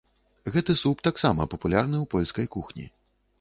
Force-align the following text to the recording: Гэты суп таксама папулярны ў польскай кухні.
Гэты 0.53 0.75
суп 0.83 1.03
таксама 1.07 1.47
папулярны 1.53 1.97
ў 2.03 2.11
польскай 2.15 2.51
кухні. 2.57 2.89